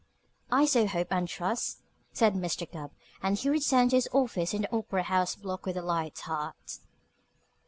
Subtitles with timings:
[0.51, 2.65] "I so hope and trust," said Mr.
[2.67, 2.89] Gubb,
[3.21, 6.79] and he returned to his office in the Opera House Block with a light heart.